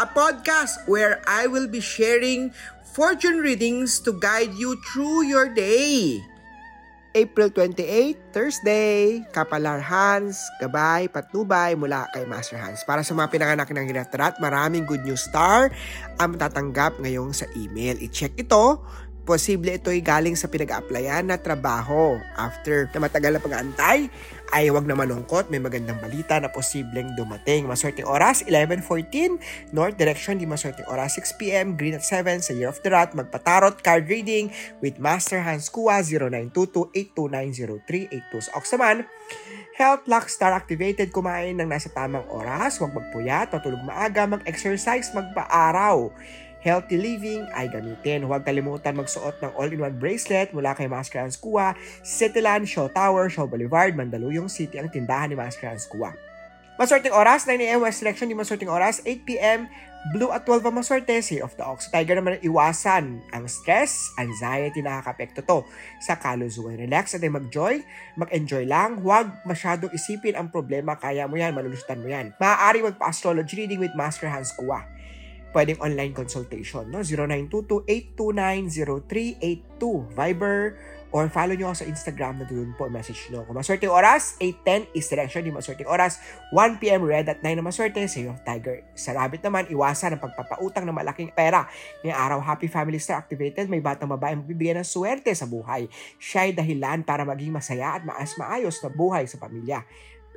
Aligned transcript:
a 0.00 0.06
podcast 0.08 0.88
where 0.88 1.20
I 1.28 1.48
will 1.48 1.68
be 1.68 1.80
sharing 1.80 2.52
fortune 2.92 3.40
readings 3.40 4.00
to 4.04 4.16
guide 4.16 4.54
you 4.56 4.80
through 4.92 5.28
your 5.28 5.52
day. 5.52 6.20
April 7.12 7.52
28, 7.52 8.32
Thursday, 8.32 9.20
Kapalar 9.36 9.84
Hans, 9.84 10.40
gabay, 10.56 11.12
patnubay 11.12 11.76
mula 11.76 12.08
kay 12.08 12.24
Master 12.24 12.56
Hans. 12.56 12.88
Para 12.88 13.04
sa 13.04 13.12
mga 13.12 13.28
pinanganak 13.28 13.68
ng 13.68 13.84
ginatrat, 13.84 14.40
maraming 14.40 14.88
good 14.88 15.04
news 15.04 15.28
star 15.28 15.68
ang 16.16 16.32
matatanggap 16.32 16.96
ngayong 17.04 17.36
sa 17.36 17.44
email. 17.52 18.00
I-check 18.00 18.32
ito 18.40 18.80
posible 19.22 19.78
ito'y 19.78 20.02
galing 20.02 20.34
sa 20.34 20.50
pinag-applyan 20.50 21.30
na 21.30 21.38
trabaho. 21.38 22.18
After 22.34 22.90
na 22.90 23.06
matagal 23.06 23.38
na 23.38 23.42
pag-aantay, 23.42 24.10
ay 24.52 24.68
huwag 24.68 24.84
na 24.84 24.92
malungkot, 24.92 25.48
may 25.48 25.62
magandang 25.62 25.96
balita 25.96 26.36
na 26.36 26.52
posibleng 26.52 27.16
dumating. 27.16 27.64
Maswerteng 27.64 28.04
oras, 28.04 28.44
11.14, 28.44 29.72
North 29.72 29.96
Direction, 29.96 30.36
di 30.36 30.44
maswerteng 30.44 30.84
oras, 30.92 31.16
6pm, 31.16 31.80
Green 31.80 31.96
at 31.96 32.04
7, 32.04 32.44
sa 32.44 32.52
Year 32.52 32.68
of 32.68 32.76
the 32.84 32.92
Rat, 32.92 33.16
magpatarot, 33.16 33.80
card 33.80 34.04
reading 34.12 34.52
with 34.84 35.00
Master 35.00 35.40
Hans 35.40 35.72
Kua, 35.72 36.04
0922-8290382. 36.04 38.44
Sa 38.44 38.60
Ox 38.60 38.68
naman, 38.76 39.08
Health 39.80 40.04
Lock 40.04 40.28
Star 40.28 40.52
activated, 40.52 41.16
kumain 41.16 41.56
ng 41.56 41.64
nasa 41.64 41.88
tamang 41.88 42.28
oras, 42.28 42.76
huwag 42.76 42.92
magpuyat, 42.92 43.48
patulog 43.48 43.80
maaga, 43.80 44.28
mag-exercise, 44.28 45.16
magpa-araw 45.16 46.12
healthy 46.62 46.96
living 46.96 47.44
ay 47.52 47.66
gamitin. 47.66 48.24
Huwag 48.24 48.46
kalimutan 48.46 48.94
magsuot 48.94 49.42
ng 49.42 49.52
all-in-one 49.58 49.98
bracelet 49.98 50.54
mula 50.54 50.72
kay 50.78 50.86
Mascarans 50.86 51.34
Kua, 51.34 51.74
Cityland, 52.06 52.70
Shaw 52.70 52.86
Tower, 52.88 53.26
Shaw 53.26 53.50
Boulevard, 53.50 53.92
Mandaluyong 53.98 54.46
City 54.48 54.78
ang 54.78 54.88
tindahan 54.88 55.34
ni 55.34 55.36
Mascarans 55.36 55.84
Kua. 55.90 56.14
Maswerteng 56.80 57.12
oras, 57.12 57.44
9am 57.44 57.84
West 57.84 58.00
Selection, 58.00 58.26
di 58.30 58.34
maswerteng 58.38 58.72
oras, 58.72 59.04
8pm, 59.04 59.68
Blue 60.10 60.34
at 60.34 60.42
12 60.42 60.66
ang 60.66 60.82
maswerte, 60.82 61.14
Sea 61.22 61.46
of 61.46 61.54
the 61.54 61.62
Ox. 61.62 61.86
Tiger 61.86 62.18
naman 62.18 62.42
iwasan 62.42 63.22
ang 63.30 63.46
stress, 63.46 64.10
anxiety, 64.18 64.82
nakakapekto 64.82 65.46
to 65.46 65.62
sa 66.02 66.18
kalusugan. 66.18 66.74
Relax 66.74 67.14
at 67.14 67.22
mag-joy, 67.22 67.78
mag-enjoy 68.18 68.66
lang. 68.66 68.98
Huwag 68.98 69.46
masyadong 69.46 69.94
isipin 69.94 70.34
ang 70.34 70.50
problema, 70.50 70.98
kaya 70.98 71.30
mo 71.30 71.38
yan, 71.38 71.54
malulusutan 71.54 72.02
mo 72.02 72.10
yan. 72.10 72.34
Maaari 72.42 72.82
magpa-astrology 72.82 73.62
reading 73.62 73.78
with 73.78 73.94
Master 73.94 74.26
Hans 74.26 74.50
Kua 74.58 74.82
pwedeng 75.52 75.78
online 75.80 76.16
consultation, 76.16 76.88
no? 76.88 77.04
0922-829-0382, 78.18 79.82
Viber, 80.16 80.76
or 81.12 81.28
follow 81.28 81.52
nyo 81.52 81.70
ako 81.70 81.84
sa 81.84 81.86
Instagram 81.86 82.40
na 82.40 82.48
doon 82.48 82.72
po 82.74 82.88
message 82.88 83.28
nyo. 83.28 83.44
Kung 83.44 83.54
maswerte 83.54 83.84
oras, 83.84 84.40
8.10 84.40 84.96
is 84.96 85.04
direction, 85.06 85.44
di 85.44 85.52
maswerte 85.52 85.84
oras, 85.84 86.18
1pm 86.56 87.04
red 87.04 87.28
at 87.28 87.44
9 87.44 87.60
na 87.60 87.64
maswerte, 87.64 88.00
say 88.08 88.24
of 88.24 88.40
tiger. 88.48 88.80
Sa 88.96 89.12
rabbit 89.12 89.44
naman, 89.44 89.68
iwasan 89.68 90.16
ang 90.16 90.24
pagpapautang 90.24 90.88
ng 90.88 90.96
malaking 90.96 91.28
pera. 91.36 91.68
Ngayong 92.00 92.16
araw, 92.16 92.38
happy 92.40 92.66
family 92.66 92.96
star 92.96 93.20
activated, 93.20 93.68
may 93.68 93.84
batang 93.84 94.08
babae 94.08 94.40
magbibigyan 94.40 94.80
ng 94.80 94.88
swerte 94.88 95.30
sa 95.36 95.44
buhay. 95.44 95.86
Siya 96.16 96.48
ay 96.48 96.56
dahilan 96.56 97.04
para 97.04 97.28
maging 97.28 97.52
masaya 97.52 98.00
at 98.00 98.02
maas 98.08 98.32
maayos 98.40 98.80
na 98.80 98.88
buhay 98.88 99.28
sa 99.28 99.36
pamilya 99.36 99.84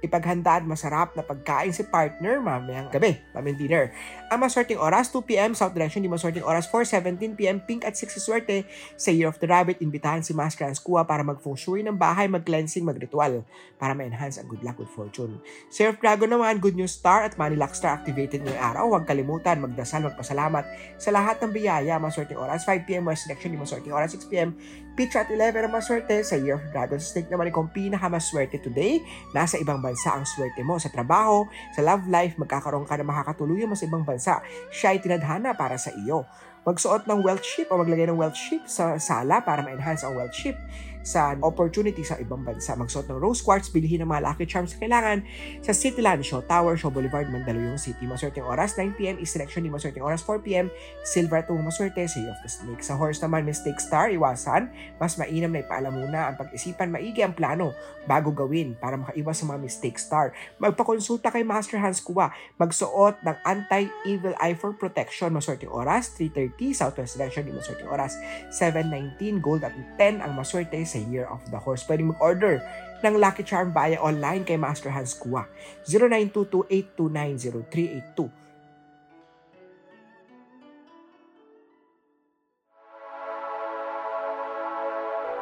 ipaghandaan 0.05 0.69
masarap 0.69 1.17
na 1.17 1.25
pagkain 1.25 1.73
si 1.73 1.81
partner 1.85 2.37
mamayang 2.37 2.87
gabi, 2.93 3.17
mamayang 3.33 3.57
dinner. 3.57 3.85
Ang 4.29 4.45
maswerteng 4.45 4.81
oras, 4.81 5.09
2pm, 5.09 5.57
South 5.57 5.73
Direction, 5.73 6.01
di 6.01 6.09
maswerteng 6.09 6.45
oras, 6.45 6.69
4.17pm, 6.69 7.65
Pink 7.65 7.81
at 7.85 7.97
6 7.97 8.21
swerte. 8.21 8.65
Sa 8.97 9.09
Year 9.09 9.29
of 9.29 9.37
the 9.41 9.47
Rabbit, 9.49 9.81
imbitahan 9.81 10.25
si 10.25 10.33
Mas 10.33 10.53
Kuha 10.55 11.05
para 11.05 11.25
mag-feng 11.25 11.57
shui 11.57 11.81
ng 11.81 11.97
bahay, 11.97 12.29
mag-cleansing, 12.29 12.85
mag-ritual 12.85 13.45
para 13.81 13.93
ma-enhance 13.93 14.41
ang 14.41 14.47
good 14.49 14.61
luck 14.61 14.77
with 14.81 14.91
fortune. 14.91 15.39
Sa 15.69 15.85
Year 15.87 15.91
of 15.93 16.01
Dragon 16.01 16.29
naman, 16.29 16.59
Good 16.59 16.75
News 16.75 16.93
Star 16.95 17.23
at 17.25 17.39
Money 17.39 17.55
Luck 17.55 17.73
Star 17.77 17.95
activated 17.95 18.43
ngayong 18.43 18.61
araw. 18.61 18.83
Huwag 18.91 19.07
kalimutan, 19.07 19.63
magdasal, 19.63 20.03
magpasalamat 20.05 20.65
sa 20.99 21.09
lahat 21.15 21.39
ng 21.39 21.51
biyaya. 21.55 21.95
Maswerteng 21.97 22.39
oras, 22.39 22.67
5pm, 22.67 23.07
West 23.07 23.25
Direction, 23.25 23.55
di 23.55 23.59
maswerteng 23.59 23.95
oras, 23.95 24.11
6pm, 24.13 24.51
Pitch 24.95 25.15
at 25.15 25.27
11 25.27 25.67
ang 25.67 25.73
maswerte. 25.75 26.23
Sa 26.23 26.39
Year 26.39 26.55
of 26.55 26.63
Dragon 26.71 26.99
Snake 26.99 27.27
naman 27.27 27.51
kung 27.51 27.67
pinakamaswerte 27.67 28.59
today, 28.63 29.03
nasa 29.35 29.59
ibang 29.59 29.83
bansa 29.83 29.94
ang 30.03 30.27
swerte 30.27 30.59
mo. 30.67 30.75
Sa 30.75 30.91
trabaho, 30.91 31.47
sa 31.71 31.79
love 31.79 32.05
life, 32.11 32.35
magkakaroon 32.35 32.83
ka 32.83 32.99
na 32.99 33.07
makakatuluyan 33.07 33.71
mo 33.71 33.79
sa 33.79 33.87
ibang 33.87 34.03
bansa. 34.03 34.43
Siya 34.69 34.91
ay 34.91 34.99
tinadhana 34.99 35.55
para 35.55 35.79
sa 35.79 35.95
iyo. 35.95 36.27
Magsuot 36.65 37.05
ng 37.05 37.21
wealth 37.21 37.45
ship 37.45 37.69
o 37.69 37.77
maglagay 37.77 38.09
ng 38.09 38.17
wealth 38.17 38.35
ship 38.35 38.65
sa 38.65 38.97
sala 38.97 39.45
para 39.45 39.61
ma-enhance 39.61 40.01
ang 40.01 40.17
wealth 40.17 40.33
ship 40.33 40.57
sa 41.05 41.37
opportunity 41.45 42.01
sa 42.01 42.17
ibang 42.17 42.41
bansa. 42.41 42.73
Magsuot 42.73 43.05
ng 43.05 43.21
rose 43.21 43.45
quartz, 43.45 43.69
bilhin 43.69 44.01
ng 44.01 44.09
mga 44.09 44.25
lucky 44.25 44.49
charms 44.49 44.73
sa 44.73 44.81
kailangan 44.81 45.21
sa 45.61 45.69
Cityland, 45.69 46.25
Show 46.25 46.41
Tower, 46.49 46.73
Show 46.73 46.89
Boulevard, 46.89 47.29
Mandaluyong 47.29 47.77
City. 47.77 48.09
Maswerteng 48.09 48.49
oras, 48.49 48.73
9pm 48.73 49.21
is 49.21 49.29
selection 49.29 49.61
ni 49.61 49.69
maswerteng 49.69 50.01
oras, 50.01 50.25
4pm, 50.25 50.73
silver 51.05 51.45
at 51.45 51.49
maswerte, 51.53 52.01
Say 52.09 52.25
of 52.25 52.41
the 52.41 52.49
Snake. 52.49 52.81
Sa 52.81 52.97
horse 52.97 53.21
naman, 53.21 53.45
mistake 53.45 53.77
star, 53.77 54.09
iwasan. 54.09 54.73
Mas 54.97 55.13
mainam 55.21 55.53
na 55.53 55.61
ipaalam 55.61 55.93
muna 55.93 56.33
ang 56.33 56.35
pag-isipan, 56.41 56.89
maigi 56.89 57.21
ang 57.21 57.37
plano 57.37 57.77
bago 58.09 58.33
gawin 58.33 58.73
para 58.73 58.97
makaiwas 58.97 59.37
sa 59.37 59.45
mga 59.45 59.59
mistake 59.61 60.01
star. 60.01 60.33
Magpakonsulta 60.57 61.29
kay 61.29 61.45
Master 61.45 61.77
Hans 61.77 62.01
Kua. 62.01 62.33
Magsuot 62.57 63.21
ng 63.21 63.37
anti-evil 63.45 64.33
eye 64.41 64.57
for 64.57 64.73
protection. 64.73 65.29
Maswerteng 65.29 65.69
oras, 65.69 66.17
3.30, 66.17 66.73
Southwest 66.73 67.13
Direction, 67.21 67.45
di 67.45 67.53
maswerteng 67.53 67.93
oras, 67.93 68.17
7.19, 68.49 69.37
gold 69.37 69.61
at 69.61 69.75
10 70.01 70.25
ang 70.25 70.33
maswerte 70.33 70.81
sa 70.95 71.03
Year 71.11 71.27
of 71.27 71.43
the 71.51 71.59
Horse. 71.59 71.83
Pwede 71.83 72.07
mag-order 72.07 72.63
ng 73.03 73.19
Lucky 73.19 73.43
Charm 73.43 73.75
via 73.75 73.99
online 73.99 74.47
kay 74.47 74.55
Master 74.55 74.89
Hans 74.89 75.13
Kua. 75.13 75.43
0922-829-0382. 75.91 78.31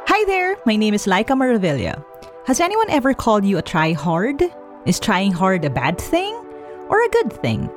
Hi 0.09 0.25
there, 0.25 0.57
my 0.65 0.75
name 0.75 0.93
is 0.93 1.05
Laika 1.05 1.37
Maravilla. 1.37 2.03
Has 2.45 2.59
anyone 2.59 2.89
ever 2.89 3.13
called 3.13 3.45
you 3.45 3.57
a 3.57 3.61
try 3.61 3.93
hard? 3.93 4.43
Is 4.85 4.99
trying 4.99 5.31
hard 5.31 5.63
a 5.63 5.69
bad 5.69 5.97
thing 5.97 6.35
or 6.89 6.99
a 6.99 7.09
good 7.09 7.31
thing? 7.31 7.69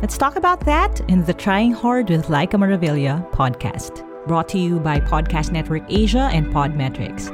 Let's 0.00 0.18
talk 0.18 0.36
about 0.36 0.60
that 0.66 1.00
in 1.06 1.24
the 1.24 1.34
Trying 1.34 1.72
Hard 1.72 2.10
with 2.10 2.26
Laika 2.26 2.58
Maravilla 2.58 3.22
podcast, 3.30 4.02
brought 4.26 4.48
to 4.50 4.58
you 4.58 4.78
by 4.78 5.02
Podcast 5.02 5.50
Network 5.50 5.82
Asia 5.90 6.30
and 6.30 6.46
Podmetrics. 6.54 7.30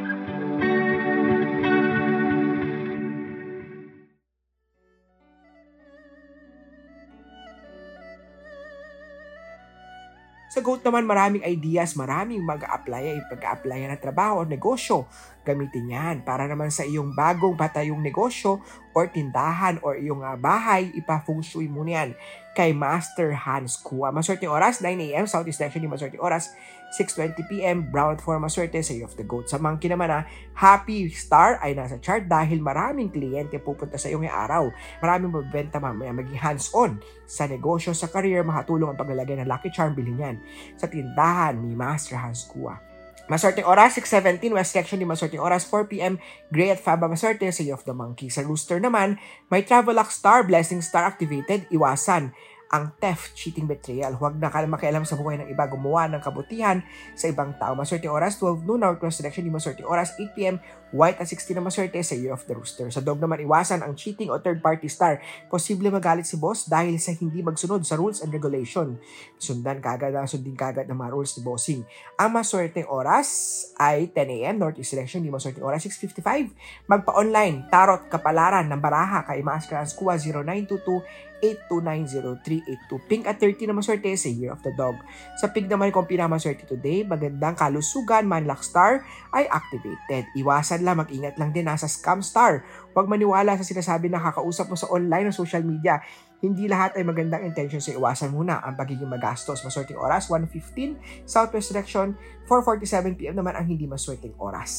Sa 10.49 10.65
GOAT 10.65 10.81
naman, 10.81 11.05
maraming 11.05 11.45
ideas, 11.45 11.93
maraming 11.93 12.41
mag-a-apply, 12.41 13.21
pag-a-apply 13.29 13.85
na 13.85 14.01
trabaho 14.01 14.43
o 14.43 14.49
negosyo. 14.49 15.05
Gamitin 15.49 15.89
yan 15.89 16.17
para 16.29 16.45
naman 16.45 16.69
sa 16.69 16.85
iyong 16.85 17.17
bagong 17.17 17.57
patayong 17.57 18.05
negosyo 18.05 18.61
or 18.93 19.09
tindahan 19.09 19.81
or 19.81 19.97
iyong 19.97 20.21
uh, 20.21 20.37
bahay, 20.37 20.93
ipa-feng 20.93 21.41
shui 21.41 21.65
mo 21.65 21.89
niyan 21.89 22.13
kay 22.53 22.77
Master 22.77 23.33
Hans 23.33 23.81
Kua. 23.81 24.13
Maswerte 24.13 24.45
oras, 24.45 24.85
9 24.85 24.93
a.m. 25.09 25.25
Southeast 25.25 25.63
Direction, 25.63 25.89
maswerte 25.89 26.21
oras, 26.21 26.53
6.20pm, 26.93 27.89
Brown 27.89 28.19
for 28.19 28.35
maswerte 28.43 28.83
sa 28.83 28.93
of 29.01 29.15
the 29.15 29.23
Goat. 29.23 29.47
Sa 29.47 29.57
monkey 29.63 29.87
naman 29.87 30.11
na 30.11 30.27
happy 30.59 31.07
star 31.15 31.63
ay 31.63 31.79
nasa 31.79 31.97
chart 32.03 32.27
dahil 32.27 32.59
maraming 32.59 33.15
kliyente 33.15 33.57
pupunta 33.63 33.95
sa 33.95 34.11
iyong 34.11 34.27
araw. 34.27 34.69
Maraming 34.99 35.31
magbenta 35.31 35.79
mamaya, 35.79 36.11
maging 36.11 36.37
hands-on 36.37 36.99
sa 37.25 37.47
negosyo, 37.47 37.95
sa 37.95 38.11
career, 38.11 38.43
makatulong 38.43 38.93
ang 38.93 38.99
paglalagay 38.99 39.39
ng 39.39 39.49
lucky 39.49 39.71
charm, 39.71 39.95
bilhin 39.95 40.19
yan 40.19 40.37
sa 40.75 40.91
tindahan 40.91 41.57
ni 41.57 41.79
Master 41.79 42.19
Hans 42.19 42.45
Kua. 42.51 42.98
Maswerteng 43.29 43.69
oras, 43.69 43.95
6.17, 44.01 44.57
West 44.57 44.73
Section 44.73 44.97
di 44.97 45.05
maswerteng 45.05 45.45
oras, 45.45 45.69
4pm, 45.69 46.17
Gray 46.49 46.73
at 46.73 46.81
Faba 46.81 47.13
maswerte 47.13 47.45
sa 47.53 47.61
of 47.69 47.85
the 47.85 47.93
Monkey. 47.93 48.33
Sa 48.33 48.41
Rooster 48.41 48.81
naman, 48.81 49.21
may 49.53 49.61
Travel 49.61 49.93
Luck 49.93 50.09
Star, 50.09 50.49
Blessing 50.49 50.81
Star 50.81 51.05
activated, 51.05 51.69
iwasan 51.69 52.33
ang 52.69 52.93
theft, 53.01 53.33
cheating, 53.33 53.65
betrayal. 53.65 54.13
Huwag 54.21 54.37
na 54.37 54.53
ka 54.53 54.61
makialam 54.69 55.09
sa 55.09 55.17
buhay 55.17 55.41
ng 55.41 55.49
iba, 55.49 55.65
gumawa 55.65 56.05
ng 56.13 56.21
kabutihan 56.21 56.85
sa 57.17 57.33
ibang 57.33 57.57
tao. 57.57 57.73
Maswerte 57.73 58.09
oras, 58.13 58.37
12 58.37 58.69
noon, 58.69 58.85
Northwest 58.85 59.25
Selection, 59.25 59.45
di 59.45 59.53
maswerte 59.53 59.85
oras, 59.89 60.13
8pm, 60.21 60.61
White 60.89 61.21
at 61.21 61.29
16 61.29 61.53
na 61.53 61.61
maswerte 61.61 62.01
sa 62.01 62.17
Year 62.17 62.33
of 62.33 62.49
the 62.49 62.57
Rooster. 62.57 62.89
Sa 62.89 63.05
dog 63.05 63.21
naman, 63.21 63.45
iwasan 63.45 63.85
ang 63.85 63.93
cheating 63.93 64.33
o 64.33 64.41
third-party 64.41 64.89
star. 64.89 65.21
Posible 65.53 65.93
magalit 65.93 66.25
si 66.25 66.41
boss 66.41 66.65
dahil 66.65 66.97
sa 66.97 67.13
hindi 67.13 67.45
magsunod 67.45 67.85
sa 67.85 68.01
rules 68.01 68.25
and 68.25 68.33
regulation. 68.33 68.97
Sundan 69.37 69.85
kagad 69.85 70.17
ang 70.17 70.25
sundin 70.25 70.57
kagad 70.57 70.89
ng 70.89 70.97
mga 70.97 71.13
rules 71.13 71.37
ni 71.37 71.45
bossing. 71.45 71.81
Ang 72.17 72.31
maswerte 72.33 72.89
oras 72.89 73.29
ay 73.77 74.09
10am, 74.17 74.57
Northeast 74.57 74.97
Selection, 74.97 75.21
di 75.21 75.29
maswerte 75.29 75.61
oras, 75.61 75.85
6.55. 75.85 76.57
Magpa-online, 76.89 77.69
tarot, 77.69 78.09
kapalaran 78.09 78.65
ng 78.65 78.81
baraha 78.81 79.29
kay 79.29 79.45
Maas 79.45 79.69
Kuha 79.93 80.17
0922 80.17 81.38
8290382. 81.43 83.09
Pink 83.09 83.25
at 83.27 83.39
30 83.41 83.71
na 83.71 83.77
maswerte 83.77 84.11
sa 84.15 84.29
Year 84.31 84.51
of 84.51 84.63
the 84.67 84.73
Dog. 84.75 84.99
Sa 85.39 85.51
pig 85.51 85.71
naman 85.71 85.95
kung 85.95 86.07
pinamaswerte 86.07 86.67
today, 86.67 87.07
magandang 87.07 87.55
kalusugan, 87.55 88.27
manlock 88.27 88.63
star 88.63 89.07
ay 89.31 89.47
activated. 89.49 90.27
Iwasan 90.35 90.83
lang, 90.83 90.99
mag-ingat 90.99 91.39
lang 91.39 91.55
din 91.55 91.67
nasa 91.67 91.87
scam 91.87 92.21
star. 92.21 92.67
Huwag 92.93 93.07
maniwala 93.07 93.55
sa 93.55 93.67
sinasabi 93.67 94.11
na 94.11 94.19
kakausap 94.19 94.67
mo 94.71 94.77
sa 94.77 94.91
online 94.91 95.31
o 95.31 95.33
social 95.35 95.63
media. 95.63 96.03
Hindi 96.39 96.71
lahat 96.71 96.95
ay 96.95 97.03
magandang 97.03 97.43
intention 97.43 97.83
sa 97.83 97.91
iwasan 97.91 98.31
muna 98.31 98.63
ang 98.63 98.79
pagiging 98.79 99.11
magastos. 99.11 99.59
Maswerteng 99.67 99.99
oras, 99.99 100.31
1.15, 100.31 101.27
Southwest 101.27 101.75
Direction, 101.75 102.15
4.47pm 102.47 103.35
naman 103.35 103.59
ang 103.59 103.67
hindi 103.67 103.91
maswerteng 103.91 104.39
oras. 104.39 104.71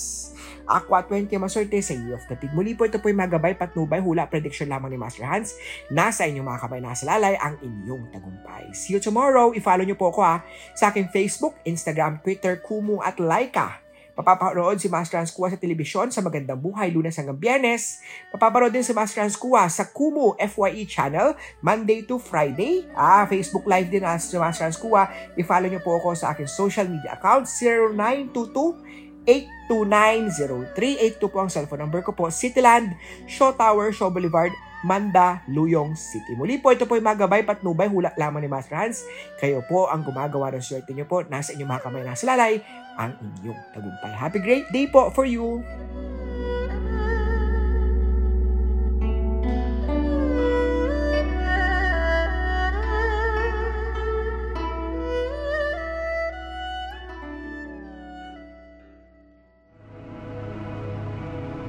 Aqua 0.64 1.04
20 1.04 1.36
maswerte 1.36 1.76
sa 1.84 1.92
Year 1.92 2.16
of 2.16 2.24
the 2.32 2.40
Pig. 2.40 2.56
Muli 2.56 2.80
po 2.80 2.88
ito 2.88 2.96
po 3.04 3.12
yung 3.12 3.20
magabay, 3.20 3.60
patnubay, 3.60 4.00
hula, 4.00 4.32
prediction 4.32 4.72
lamang 4.72 4.96
ni 4.96 4.98
Master 5.02 5.28
Hans. 5.28 5.60
Nasa 5.92 6.24
inyong 6.24 6.48
mga 6.48 6.60
kamay 6.64 6.80
nasa 6.80 7.04
lalay 7.04 7.36
ang 7.36 7.60
inyong 7.60 8.08
tagumpay. 8.14 8.72
See 8.72 8.96
you 8.96 9.04
tomorrow. 9.04 9.52
I-follow 9.52 9.84
nyo 9.84 10.00
po 10.00 10.16
ako 10.16 10.22
ha 10.24 10.40
sa 10.80 10.96
aking 10.96 11.12
Facebook, 11.12 11.60
Instagram, 11.68 12.24
Twitter, 12.24 12.64
Kumu 12.64 13.04
at 13.04 13.20
Laika. 13.20 13.89
Mapapanood 14.20 14.84
si 14.84 14.92
Master 14.92 15.24
Hans 15.24 15.32
Kua 15.32 15.48
sa 15.48 15.56
telebisyon 15.56 16.12
sa 16.12 16.20
Magandang 16.20 16.60
Buhay 16.60 16.92
lunes 16.92 17.16
hanggang 17.16 17.40
biyernes. 17.40 18.04
Mapapanood 18.36 18.76
din 18.76 18.84
si 18.84 18.92
Master 18.92 19.24
Hans 19.24 19.40
Kua 19.40 19.72
sa 19.72 19.88
Kumu 19.88 20.36
FYE 20.36 20.84
channel 20.84 21.40
Monday 21.64 22.04
to 22.04 22.20
Friday. 22.20 22.84
Ah, 22.92 23.24
Facebook 23.24 23.64
Live 23.64 23.88
din 23.88 24.04
as 24.04 24.28
si 24.28 24.36
Master 24.36 24.68
Hans 24.68 24.76
Kua. 24.76 25.08
I-follow 25.40 25.72
niyo 25.72 25.80
po 25.80 25.96
ako 25.96 26.20
sa 26.20 26.36
aking 26.36 26.52
social 26.52 26.92
media 26.92 27.16
account 27.16 27.48
0922 27.48 29.24
8290382 29.24 31.32
po 31.32 31.38
ang 31.40 31.48
cellphone 31.48 31.88
number 31.88 32.04
ko 32.04 32.12
po. 32.12 32.28
Cityland, 32.28 32.92
Shaw 33.24 33.56
Tower, 33.56 33.88
Shaw 33.94 34.10
Boulevard, 34.12 34.52
Manda, 34.82 35.44
Luyong 35.52 35.94
City. 35.94 36.34
Muli 36.40 36.58
po, 36.58 36.72
ito 36.72 36.88
po 36.88 36.96
yung 36.96 37.08
magabay 37.08 37.44
patnubay, 37.44 37.92
hula 37.92 38.16
lamang 38.16 38.44
ni 38.44 38.50
Master 38.50 38.80
Hans. 38.80 39.04
Kayo 39.38 39.62
po 39.68 39.92
ang 39.92 40.08
gumagawa 40.08 40.56
ng 40.56 40.64
swerte 40.64 40.96
niyo 40.96 41.06
po. 41.06 41.22
Nasa 41.28 41.52
inyong 41.52 41.68
mga 41.68 41.84
kamay, 41.84 42.04
nasa 42.08 42.26
lalay 42.26 42.64
ang 43.00 43.16
inyong 43.24 43.60
tagumpay. 43.72 44.12
Happy 44.12 44.40
great 44.44 44.68
day 44.76 44.86
po 44.86 45.10
for 45.10 45.24
you! 45.24 45.64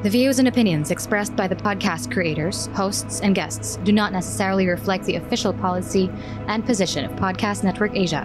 The 0.00 0.08
views 0.08 0.38
and 0.38 0.48
opinions 0.48 0.90
expressed 0.90 1.36
by 1.36 1.46
the 1.46 1.54
podcast 1.54 2.10
creators, 2.10 2.68
hosts, 2.72 3.20
and 3.20 3.34
guests 3.34 3.76
do 3.84 3.92
not 3.92 4.14
necessarily 4.14 4.66
reflect 4.66 5.04
the 5.04 5.16
official 5.16 5.52
policy 5.52 6.10
and 6.48 6.64
position 6.64 7.04
of 7.04 7.12
Podcast 7.20 7.64
Network 7.64 7.94
Asia, 7.94 8.24